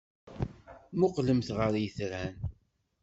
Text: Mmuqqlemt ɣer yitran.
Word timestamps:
Mmuqqlemt 0.93 1.49
ɣer 1.57 1.73
yitran. 1.81 2.35